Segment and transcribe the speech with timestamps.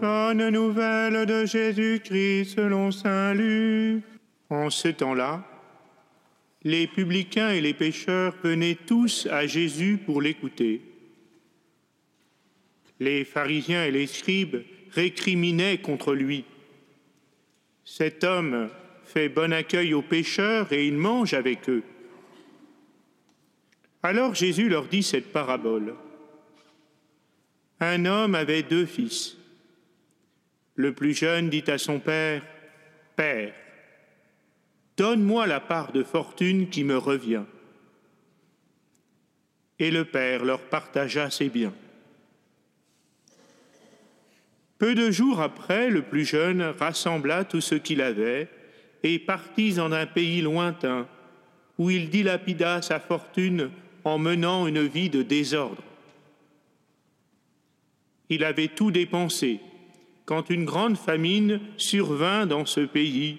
[0.00, 4.04] Bonne nouvelle de Jésus-Christ selon Saint Luc.
[4.48, 5.44] En ce temps-là,
[6.62, 10.82] les publicains et les pécheurs venaient tous à Jésus pour l'écouter.
[13.00, 16.44] Les pharisiens et les scribes récriminaient contre lui.
[17.84, 18.68] Cet homme
[19.02, 21.82] fait bon accueil aux pécheurs et il mange avec eux.
[24.04, 25.96] Alors Jésus leur dit cette parabole.
[27.80, 29.37] Un homme avait deux fils.
[30.78, 32.40] Le plus jeune dit à son père,
[33.16, 33.52] Père,
[34.96, 37.42] donne-moi la part de fortune qui me revient.
[39.80, 41.74] Et le père leur partagea ses biens.
[44.78, 48.48] Peu de jours après, le plus jeune rassembla tout ce qu'il avait
[49.02, 51.08] et partit en un pays lointain,
[51.76, 53.72] où il dilapida sa fortune
[54.04, 55.82] en menant une vie de désordre.
[58.28, 59.58] Il avait tout dépensé
[60.28, 63.38] quand une grande famine survint dans ce pays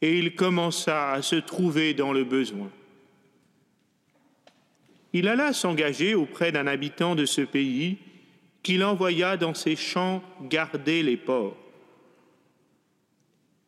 [0.00, 2.70] et il commença à se trouver dans le besoin.
[5.12, 7.98] Il alla s'engager auprès d'un habitant de ce pays
[8.62, 11.58] qu'il envoya dans ses champs garder les porcs.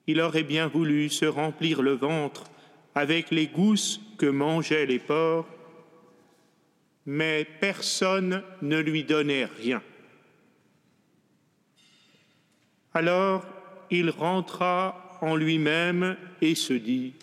[0.06, 2.44] Il aurait bien voulu se remplir le ventre
[2.94, 5.46] avec les gousses que mangeaient les porcs,
[7.04, 9.82] mais personne ne lui donnait rien.
[12.94, 13.44] Alors
[13.90, 17.14] il rentra en lui-même et se dit,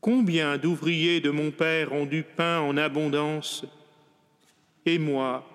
[0.00, 3.64] Combien d'ouvriers de mon Père ont du pain en abondance,
[4.84, 5.48] et moi,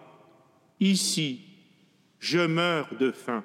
[0.80, 1.42] ici,
[2.20, 3.44] je meurs de faim.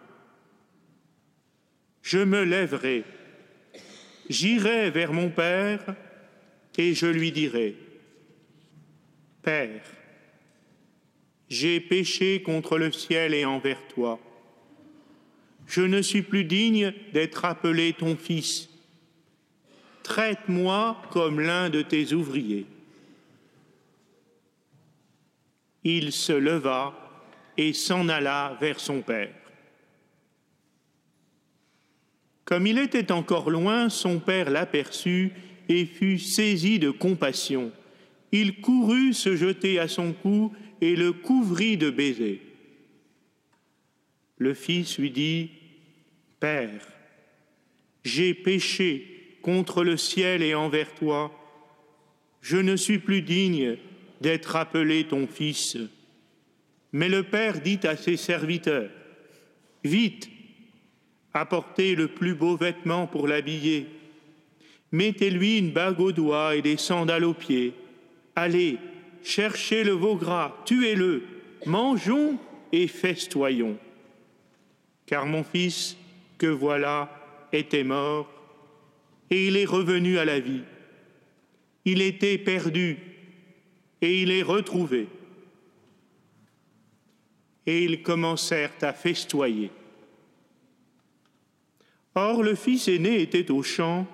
[2.00, 3.04] Je me lèverai,
[4.30, 5.94] j'irai vers mon Père,
[6.78, 7.76] et je lui dirai,
[9.42, 9.84] Père,
[11.50, 14.18] j'ai péché contre le ciel et envers toi
[15.66, 18.68] je ne suis plus digne d'être appelé ton fils.
[20.02, 22.66] Traite-moi comme l'un de tes ouvriers.
[25.82, 26.94] Il se leva
[27.56, 29.34] et s'en alla vers son père.
[32.44, 35.32] Comme il était encore loin, son père l'aperçut
[35.68, 37.72] et fut saisi de compassion.
[38.32, 42.40] Il courut se jeter à son cou et le couvrit de baisers.
[44.36, 45.50] Le fils lui dit,
[46.40, 46.86] Père,
[48.04, 51.32] j'ai péché contre le ciel et envers toi,
[52.40, 53.76] je ne suis plus digne
[54.20, 55.76] d'être appelé ton fils.
[56.92, 58.90] Mais le Père dit à ses serviteurs,
[59.84, 60.30] Vite,
[61.32, 63.86] apportez le plus beau vêtement pour l'habiller,
[64.92, 67.74] mettez-lui une bague au doigt et des sandales aux pieds,
[68.34, 68.78] allez,
[69.22, 71.24] cherchez le veau gras, tuez-le,
[71.66, 72.38] mangeons
[72.72, 73.78] et festoyons
[75.06, 75.96] car mon fils,
[76.38, 77.10] que voilà,
[77.52, 78.28] était mort,
[79.30, 80.62] et il est revenu à la vie.
[81.84, 82.98] Il était perdu,
[84.00, 85.08] et il est retrouvé.
[87.66, 89.70] Et ils commencèrent à festoyer.
[92.14, 94.06] Or le fils aîné était au champ.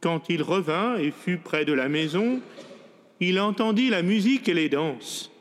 [0.00, 2.40] Quand il revint et fut près de la maison,
[3.18, 5.32] il entendit la musique et les danses.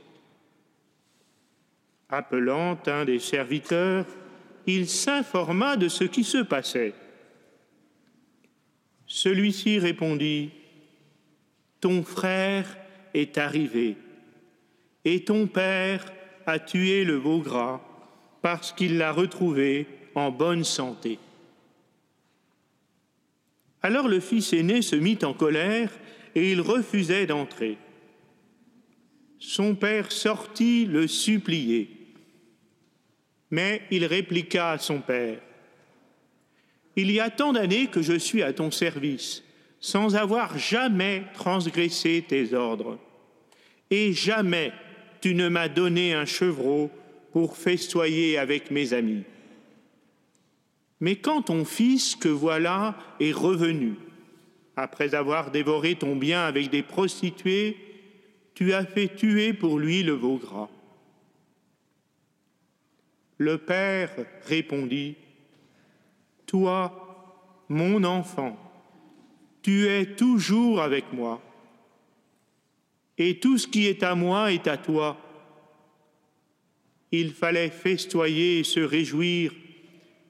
[2.10, 4.06] Appelant un des serviteurs,
[4.68, 6.94] il s'informa de ce qui se passait.
[9.08, 10.52] Celui-ci répondit,
[11.80, 12.78] Ton frère
[13.14, 13.96] est arrivé,
[15.04, 16.12] et ton père
[16.46, 17.82] a tué le veau gras
[18.42, 21.18] parce qu'il l'a retrouvé en bonne santé.
[23.82, 25.92] Alors le fils aîné se mit en colère
[26.34, 27.78] et il refusait d'entrer.
[29.40, 31.95] Son père sortit le supplier.
[33.56, 35.40] Mais il répliqua à son père,
[36.98, 39.46] Il y a tant d'années que je suis à ton service,
[39.80, 43.00] sans avoir jamais transgressé tes ordres,
[43.90, 44.74] et jamais
[45.22, 46.92] tu ne m'as donné un chevreau
[47.32, 49.24] pour festoyer avec mes amis.
[51.00, 53.94] Mais quand ton fils, que voilà, est revenu,
[54.76, 57.78] après avoir dévoré ton bien avec des prostituées,
[58.54, 60.68] tu as fait tuer pour lui le veau gras.
[63.38, 64.12] Le Père
[64.46, 65.16] répondit,
[66.46, 68.58] Toi, mon enfant,
[69.62, 71.42] tu es toujours avec moi,
[73.18, 75.18] et tout ce qui est à moi est à toi.
[77.12, 79.54] Il fallait festoyer et se réjouir,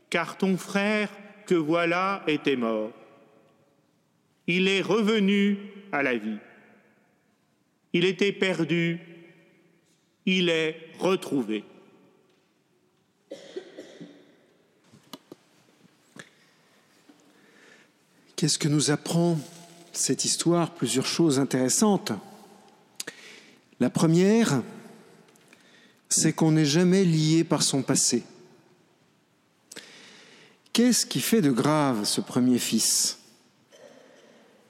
[0.09, 1.09] car ton frère
[1.45, 2.91] que voilà était mort.
[4.47, 5.57] Il est revenu
[5.91, 6.37] à la vie.
[7.93, 8.99] Il était perdu,
[10.25, 11.63] il est retrouvé.
[18.35, 19.39] Qu'est-ce que nous apprend
[19.93, 20.71] cette histoire?
[20.71, 22.11] Plusieurs choses intéressantes.
[23.79, 24.61] La première,
[26.09, 28.23] c'est qu'on n'est jamais lié par son passé.
[30.73, 33.19] Qu'est-ce qui fait de grave ce premier fils?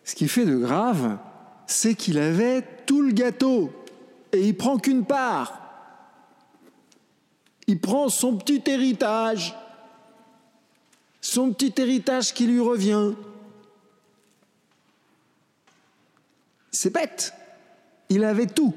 [0.03, 1.17] Ce qui fait de grave,
[1.65, 3.73] c'est qu'il avait tout le gâteau
[4.31, 5.59] et il prend qu'une part.
[7.65, 9.55] Il prend son petit héritage,
[11.19, 13.13] son petit héritage qui lui revient.
[16.75, 17.33] C'est bête,
[18.09, 18.73] il avait tout.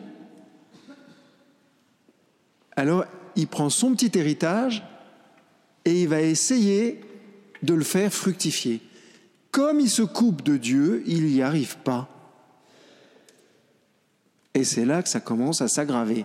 [2.76, 3.04] Alors
[3.34, 4.84] il prend son petit héritage
[5.84, 7.00] et il va essayer
[7.64, 8.80] de le faire fructifier.
[9.50, 12.08] Comme il se coupe de Dieu, il n'y arrive pas.
[14.54, 16.24] Et c'est là que ça commence à s'aggraver.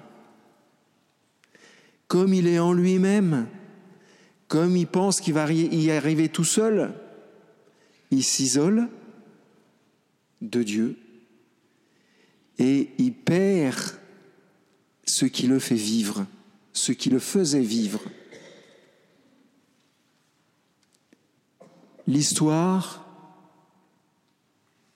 [2.07, 3.47] Comme il est en lui-même,
[4.47, 6.93] comme il pense qu'il va y arriver tout seul,
[8.11, 8.89] il s'isole
[10.41, 10.97] de Dieu
[12.59, 13.79] et il perd
[15.05, 16.25] ce qui le fait vivre,
[16.71, 18.01] ce qui le faisait vivre.
[22.07, 23.05] L'histoire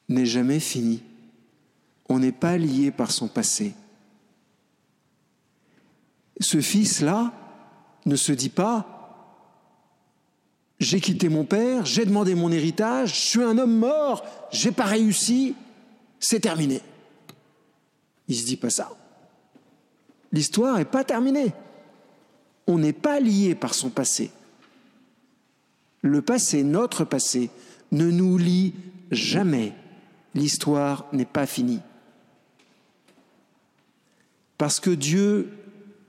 [0.09, 1.03] n'est jamais finie.
[2.09, 3.73] On n'est pas lié par son passé.
[6.39, 7.33] Ce fils-là
[8.05, 8.93] ne se dit pas
[10.79, 14.85] j'ai quitté mon père, j'ai demandé mon héritage, je suis un homme mort, j'ai pas
[14.85, 15.55] réussi,
[16.19, 16.81] c'est terminé.
[18.27, 18.91] Il se dit pas ça.
[20.31, 21.53] L'histoire n'est pas terminée.
[22.67, 24.31] On n'est pas lié par son passé.
[26.01, 27.49] Le passé, notre passé,
[27.91, 28.73] ne nous lie
[29.11, 29.73] jamais.
[30.35, 31.79] L'histoire n'est pas finie.
[34.57, 35.51] Parce que Dieu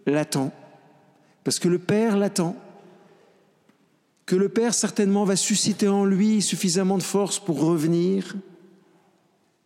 [0.06, 0.52] l'attend,
[1.44, 2.56] parce que le Père l'attend,
[4.26, 8.36] que le Père certainement va susciter en lui suffisamment de force pour revenir,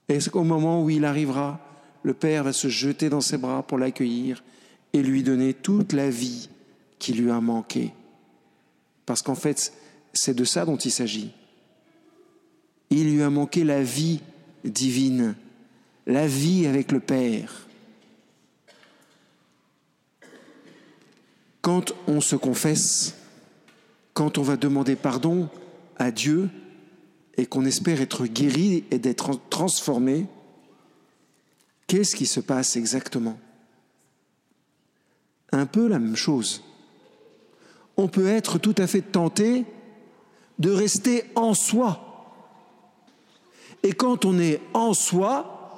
[0.08, 1.60] et au moment où il arrivera,
[2.02, 4.42] le Père va se jeter dans ses bras pour l'accueillir
[4.92, 6.48] et lui donner toute la vie
[6.98, 7.92] qui lui a manqué.
[9.06, 9.72] Parce qu'en fait,
[10.12, 11.30] c'est de ça dont il s'agit.
[12.90, 14.20] Il lui a manqué la vie
[14.64, 15.34] divine,
[16.06, 17.66] la vie avec le Père.
[21.60, 23.14] Quand on se confesse,
[24.14, 25.48] quand on va demander pardon
[25.96, 26.50] à Dieu
[27.36, 30.26] et qu'on espère être guéri et d'être transformé,
[31.92, 33.38] qu'est-ce qui se passe exactement?
[35.50, 36.64] Un peu la même chose.
[37.98, 39.66] On peut être tout à fait tenté
[40.58, 42.32] de rester en soi.
[43.82, 45.76] Et quand on est en soi,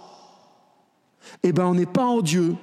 [1.42, 2.54] eh ben on n'est pas en Dieu.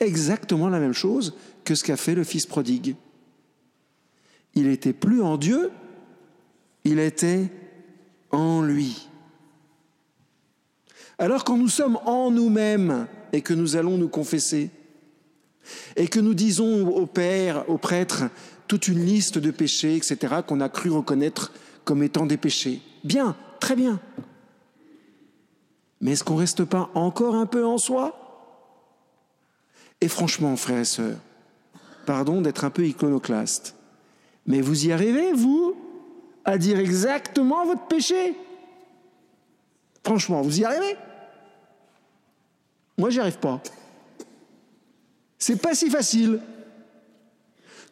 [0.00, 2.96] Exactement la même chose que ce qu'a fait le fils prodigue.
[4.54, 5.70] Il n'était plus en Dieu,
[6.82, 7.52] il était
[8.32, 9.08] en lui.
[11.18, 14.70] Alors quand nous sommes en nous-mêmes et que nous allons nous confesser,
[15.96, 18.24] et que nous disons au Père, au prêtre,
[18.68, 21.52] toute une liste de péchés, etc., qu'on a cru reconnaître
[21.84, 22.80] comme étant des péchés.
[23.02, 24.00] Bien, très bien.
[26.00, 28.20] Mais est-ce qu'on ne reste pas encore un peu en soi?
[30.00, 31.16] Et franchement, frères et sœurs,
[32.04, 33.74] pardon d'être un peu iconoclaste,
[34.46, 35.74] mais vous y arrivez, vous,
[36.44, 38.34] à dire exactement votre péché?
[40.04, 40.96] Franchement, vous y arrivez?
[42.98, 43.60] Moi, j'y arrive pas.
[45.38, 46.40] C'est pas si facile.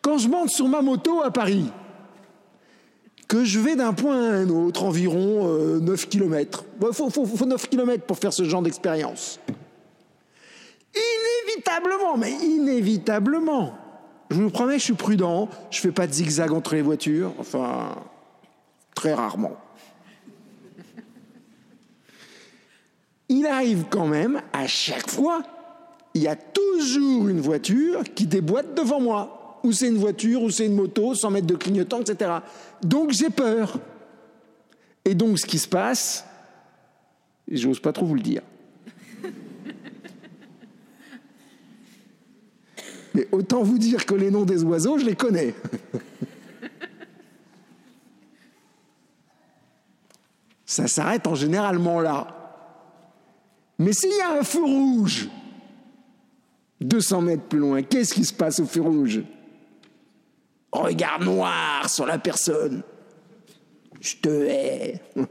[0.00, 1.70] Quand je monte sur ma moto à Paris,
[3.28, 5.46] que je vais d'un point à un autre, environ
[5.80, 9.40] 9 km, il faut, faut 9 km pour faire ce genre d'expérience.
[10.94, 13.74] Inévitablement, mais inévitablement,
[14.30, 17.32] je vous promets que je suis prudent, je fais pas de zigzag entre les voitures,
[17.38, 17.96] enfin,
[18.94, 19.56] très rarement.
[23.32, 25.42] Il arrive quand même, à chaque fois,
[26.12, 30.50] il y a toujours une voiture qui déboîte devant moi ou c'est une voiture, ou
[30.50, 32.30] c'est une moto, sans mettre de clignotant, etc.
[32.82, 33.80] Donc j'ai peur.
[35.06, 36.26] Et donc ce qui se passe,
[37.50, 38.42] j'ose pas trop vous le dire.
[43.14, 45.54] Mais autant vous dire que les noms des oiseaux, je les connais.
[50.66, 52.41] Ça s'arrête en généralement là.
[53.82, 55.28] Mais s'il y a un feu rouge,
[56.80, 59.22] 200 mètres plus loin, qu'est-ce qui se passe au feu rouge?
[60.70, 62.84] Regard noir sur la personne.
[64.00, 65.00] Je te hais.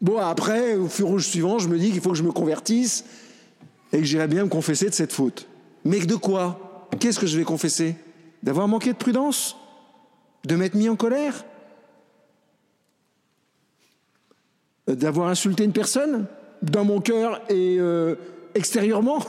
[0.00, 3.04] bon, après, au fur rouge suivant, je me dis qu'il faut que je me convertisse
[3.92, 5.46] et que j'irai bien me confesser de cette faute.
[5.84, 6.88] Mais de quoi?
[6.98, 7.94] Qu'est-ce que je vais confesser?
[8.42, 9.56] D'avoir manqué de prudence?
[10.44, 11.44] De m'être mis en colère?
[14.94, 16.26] D'avoir insulté une personne
[16.62, 18.16] Dans mon cœur et euh,
[18.54, 19.20] extérieurement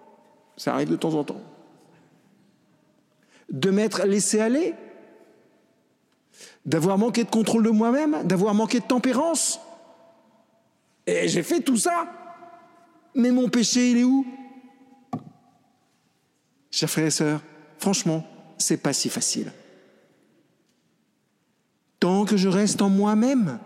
[0.56, 1.40] Ça arrive de temps en temps.
[3.50, 4.74] De m'être laissé aller.
[6.66, 8.22] D'avoir manqué de contrôle de moi-même.
[8.24, 9.60] D'avoir manqué de tempérance.
[11.06, 12.06] Et j'ai fait tout ça.
[13.14, 14.26] Mais mon péché, il est où?
[16.70, 17.40] Chers frères et sœurs,
[17.78, 18.24] franchement,
[18.56, 19.52] c'est pas si facile.
[22.00, 23.58] Tant que je reste en moi-même,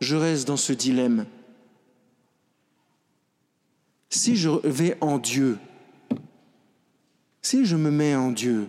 [0.00, 1.26] je reste dans ce dilemme.
[4.10, 5.58] Si je vais en Dieu,
[7.42, 8.68] si je me mets en Dieu,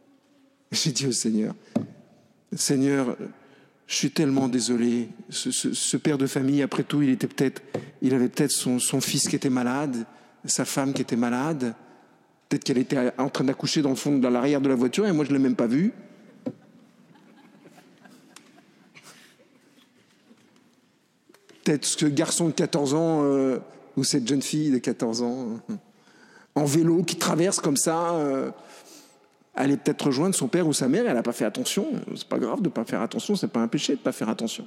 [0.72, 1.54] j'ai dit au Seigneur,
[2.52, 3.16] Seigneur,
[3.86, 5.08] je suis tellement désolé.
[5.30, 7.62] Ce, père de famille, après tout, il était peut-être,
[8.02, 10.06] il avait peut-être son, fils qui était malade,
[10.44, 11.74] sa femme qui était malade.
[12.48, 15.12] Peut-être qu'elle était en train d'accoucher dans le fond, dans l'arrière de la voiture, et
[15.12, 15.92] moi je l'ai même pas vue.
[21.82, 23.58] Ce garçon de 14 ans euh,
[23.96, 25.74] ou cette jeune fille de 14 ans euh,
[26.54, 28.50] en vélo qui traverse comme ça, euh,
[29.54, 31.92] allait peut-être rejoindre son père ou sa mère, et elle n'a pas fait attention.
[32.16, 34.12] C'est pas grave de ne pas faire attention, c'est pas un péché de ne pas
[34.12, 34.66] faire attention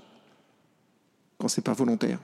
[1.38, 2.20] quand c'est pas volontaire.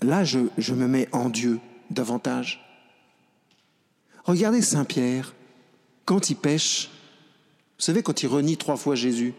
[0.00, 2.64] Là, je, je, me mets en Dieu davantage.
[4.24, 5.34] Regardez Saint Pierre,
[6.04, 6.90] quand il pêche,
[7.78, 9.34] vous savez, quand il renie trois fois Jésus,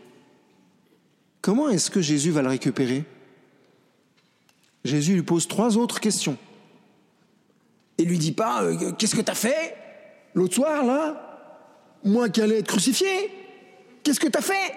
[1.41, 3.03] comment est-ce que Jésus va le récupérer?
[4.84, 6.38] Jésus lui pose trois autres questions.
[7.98, 9.75] Et lui dit pas euh, Qu'est-ce que tu as fait
[10.34, 11.25] l'autre soir, là?
[12.03, 13.08] Moi qui allais être crucifié
[14.03, 14.75] Qu'est-ce que tu as fait?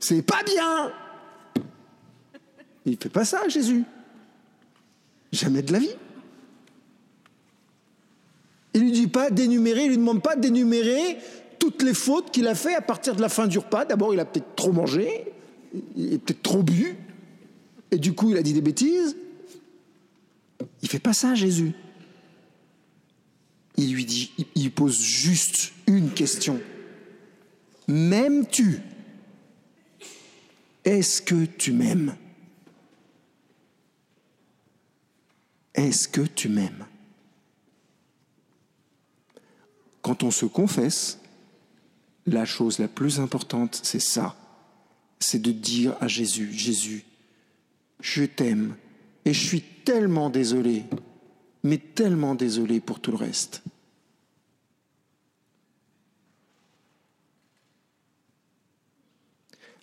[0.00, 0.92] C'est pas bien
[2.86, 3.84] Il fait pas ça, Jésus.
[5.32, 5.94] Jamais de la vie.
[8.72, 11.18] Il lui dit pas d'énumérer, il lui demande pas d'énumérer
[11.66, 13.84] toutes les fautes qu'il a fait à partir de la fin du repas.
[13.84, 15.24] D'abord, il a peut-être trop mangé,
[15.96, 16.96] il a peut-être trop bu,
[17.90, 19.16] et du coup, il a dit des bêtises.
[20.82, 21.72] Il fait pas ça, Jésus.
[23.76, 26.60] Il lui dit, il pose juste une question.
[27.88, 28.80] M'aimes-tu?
[30.84, 32.14] Est-ce que tu m'aimes?
[35.74, 36.86] Est-ce que tu m'aimes?
[40.00, 41.18] Quand on se confesse,
[42.26, 44.36] la chose la plus importante, c'est ça.
[45.18, 47.04] C'est de dire à Jésus, Jésus,
[48.00, 48.76] je t'aime
[49.24, 50.84] et je suis tellement désolé,
[51.62, 53.62] mais tellement désolé pour tout le reste.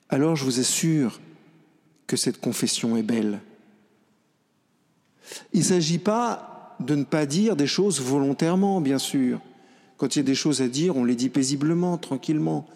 [0.10, 1.20] Alors je vous assure
[2.06, 3.42] que cette confession est belle.
[5.54, 9.42] Il ne s'agit pas de ne pas dire des choses volontairement, bien sûr.
[9.98, 12.68] Quand il y a des choses à dire, on les dit paisiblement, tranquillement.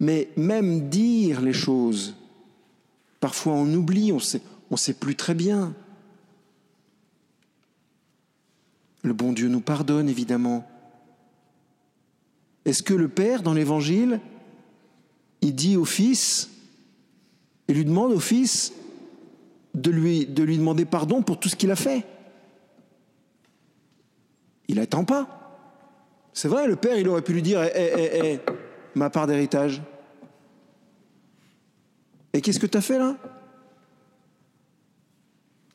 [0.00, 2.14] Mais même dire les choses,
[3.20, 4.40] parfois on oublie, on sait,
[4.70, 5.74] on ne sait plus très bien.
[9.02, 10.68] Le bon Dieu nous pardonne, évidemment.
[12.64, 14.20] Est-ce que le Père, dans l'Évangile,
[15.40, 16.50] il dit au Fils,
[17.68, 18.72] il lui demande au Fils
[19.74, 22.04] de lui, de lui demander pardon pour tout ce qu'il a fait?
[24.68, 25.37] Il n'attend pas.
[26.38, 28.40] C'est vrai, le Père, il aurait pu lui dire, hé, hé, hé,
[28.94, 29.82] ma part d'héritage.
[32.32, 33.16] Et qu'est-ce que tu as fait là?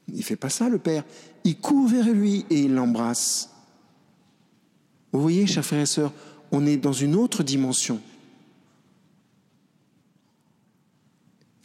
[0.08, 1.04] Il fait pas ça, le Père.
[1.44, 3.50] Il court vers lui et il l'embrasse.
[5.12, 6.14] Vous voyez, chers frères et sœurs,
[6.54, 8.00] on est dans une autre dimension.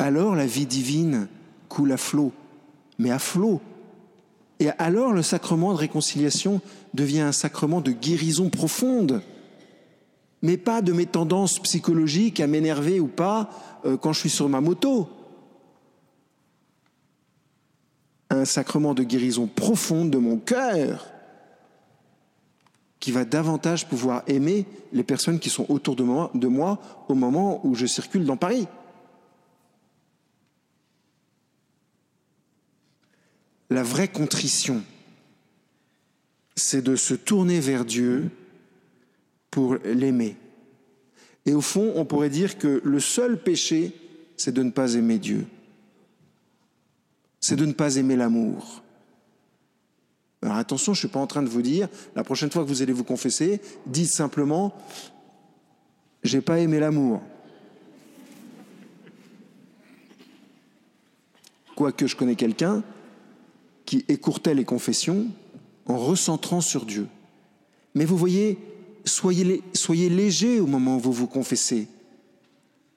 [0.00, 1.28] Alors la vie divine
[1.68, 2.32] coule à flot,
[2.98, 3.62] mais à flot.
[4.60, 6.60] Et alors le sacrement de réconciliation
[6.94, 9.22] devient un sacrement de guérison profonde,
[10.42, 13.50] mais pas de mes tendances psychologiques à m'énerver ou pas
[13.84, 15.08] euh, quand je suis sur ma moto.
[18.30, 21.06] un sacrement de guérison profonde de mon cœur
[23.00, 27.14] qui va davantage pouvoir aimer les personnes qui sont autour de moi, de moi au
[27.14, 28.66] moment où je circule dans Paris.
[33.70, 34.82] La vraie contrition,
[36.56, 38.30] c'est de se tourner vers Dieu
[39.50, 40.36] pour l'aimer.
[41.46, 43.92] Et au fond, on pourrait dire que le seul péché,
[44.36, 45.46] c'est de ne pas aimer Dieu
[47.40, 48.82] c'est de ne pas aimer l'amour.
[50.42, 52.68] Alors attention, je ne suis pas en train de vous dire, la prochaine fois que
[52.68, 54.74] vous allez vous confesser, dites simplement,
[56.22, 57.22] j'ai pas aimé l'amour.
[61.74, 62.82] Quoique je connais quelqu'un
[63.88, 65.28] qui écourtait les confessions
[65.86, 67.06] en recentrant sur Dieu.
[67.94, 68.58] Mais vous voyez,
[69.06, 71.88] soyez, soyez léger au moment où vous vous confessez.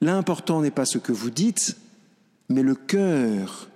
[0.02, 1.78] L'important n'est pas ce que vous dites,
[2.50, 3.70] mais le cœur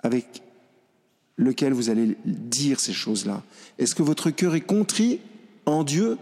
[0.00, 0.42] avec
[1.36, 3.44] lequel vous allez dire ces choses-là.
[3.78, 5.20] Est-ce que votre cœur est contrit
[5.66, 6.18] en Dieu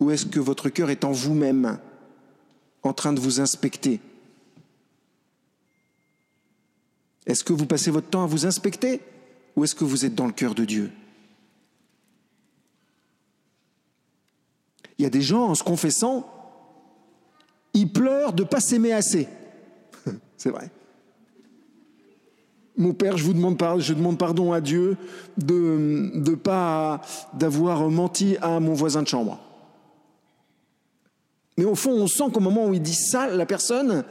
[0.00, 1.78] ou est-ce que votre cœur est en vous-même,
[2.82, 4.00] en train de vous inspecter?
[7.26, 9.00] Est-ce que vous passez votre temps à vous inspecter
[9.56, 10.92] ou est-ce que vous êtes dans le cœur de Dieu?
[14.98, 16.26] Il y a des gens, en se confessant,
[17.74, 19.28] ils pleurent de ne pas s'aimer assez.
[20.36, 20.70] C'est vrai.
[22.78, 24.96] Mon père, je vous demande, pardon, je demande pardon à Dieu
[25.38, 27.00] de pas
[27.34, 29.40] d'avoir menti à mon voisin de chambre.
[31.56, 34.04] Mais au fond, on sent qu'au moment où il dit ça, la personne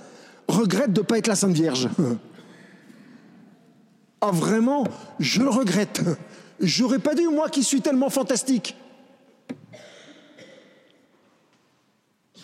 [0.47, 1.89] regrette de ne pas être la Sainte Vierge.
[4.21, 4.85] ah vraiment,
[5.19, 6.01] je le regrette.
[6.59, 8.75] J'aurais pas dû, moi qui suis tellement fantastique.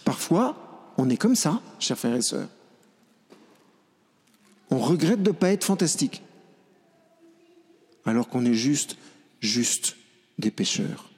[0.03, 2.49] Parfois, on est comme ça, chers frères et sœurs.
[4.69, 6.21] On regrette de ne pas être fantastique,
[8.05, 8.97] alors qu'on est juste,
[9.39, 9.97] juste
[10.37, 11.09] des pécheurs.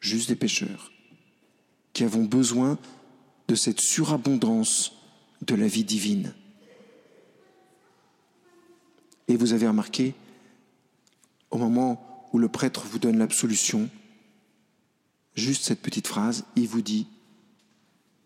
[0.00, 0.92] Juste des pécheurs
[1.92, 2.78] qui avons besoin
[3.48, 4.92] de cette surabondance
[5.40, 6.34] de la vie divine.
[9.28, 10.14] Et vous avez remarqué,
[11.50, 13.88] au moment où le prêtre vous donne l'absolution,
[15.34, 17.06] juste cette petite phrase, il vous dit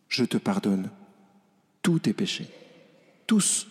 [0.08, 0.90] je te pardonne
[1.82, 2.48] tous tes péchés.
[3.26, 3.68] Tous.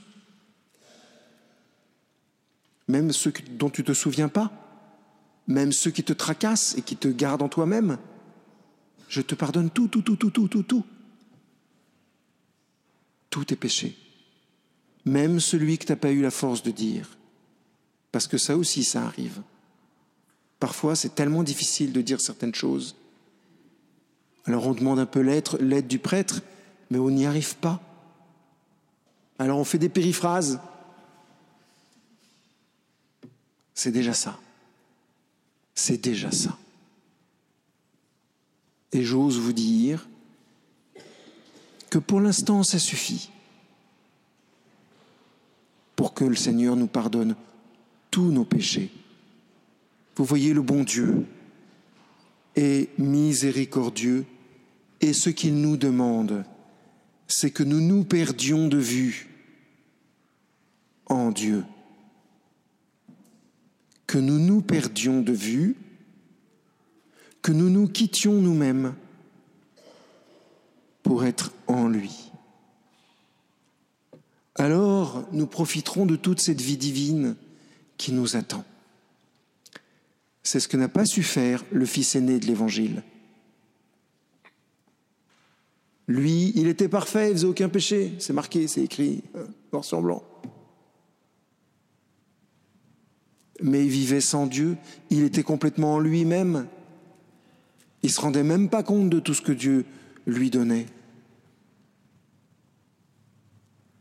[2.88, 4.52] Même ceux dont tu ne te souviens pas,
[5.48, 7.98] même ceux qui te tracassent et qui te gardent en toi-même.
[9.10, 10.86] Je te pardonne tout, tout, tout, tout, tout, tout, tout.
[13.30, 13.98] Tous tes péchés.
[15.06, 17.19] Même celui que tu n'as pas eu la force de dire.
[18.12, 19.42] Parce que ça aussi, ça arrive.
[20.60, 22.96] Parfois, c'est tellement difficile de dire certaines choses
[24.50, 26.42] alors on demande un peu l'aide du prêtre,
[26.90, 27.80] mais on n'y arrive pas.
[29.38, 30.60] Alors on fait des périphrases.
[33.76, 34.40] C'est déjà ça.
[35.76, 36.58] C'est déjà ça.
[38.92, 40.10] Et j'ose vous dire
[41.92, 43.30] que pour l'instant, ça suffit
[45.96, 47.36] pour que le Seigneur nous pardonne
[48.12, 48.92] tous nos péchés.
[50.16, 51.26] Vous voyez, le bon Dieu
[52.56, 54.26] est miséricordieux
[55.02, 56.44] et ce qu'il nous demande,
[57.28, 59.30] c'est que nous nous perdions de vue
[61.06, 61.64] en Dieu.
[64.08, 65.76] Que nous nous perdions de vue,
[67.42, 68.96] que nous nous quittions nous-mêmes
[71.04, 72.32] pour être en lui.
[74.56, 77.36] Alors nous profiterons de toute cette vie divine
[78.00, 78.64] qui nous attend.
[80.42, 83.04] C'est ce que n'a pas su faire le Fils aîné de l'Évangile.
[86.08, 88.14] Lui, il était parfait, il faisait aucun péché.
[88.18, 90.24] C'est marqué, c'est écrit, hein, noir sur blanc.
[93.62, 94.78] Mais il vivait sans Dieu,
[95.10, 96.68] il était complètement en lui-même.
[98.02, 99.86] Il se rendait même pas compte de tout ce que Dieu
[100.26, 100.86] lui donnait.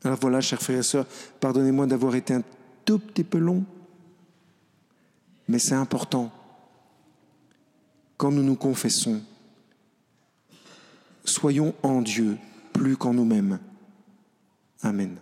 [0.04, 1.06] Alors voilà, chers frères et sœurs,
[1.40, 2.44] pardonnez-moi d'avoir été un
[2.84, 3.64] tout petit peu long,
[5.48, 6.30] mais c'est important.
[8.16, 9.22] Quand nous nous confessons,
[11.28, 12.38] Soyons en Dieu
[12.72, 13.58] plus qu'en nous-mêmes.
[14.82, 15.18] Amen.